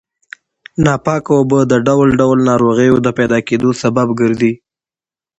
[0.83, 4.53] ناپاکه اوبه د ډول ډول ناروغیو د پیدا کېدو سبب ګرځي.